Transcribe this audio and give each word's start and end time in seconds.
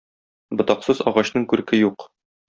Ботаксыз 0.61 1.01
агачның 1.11 1.45
күрке 1.51 1.81
юк. 1.83 2.07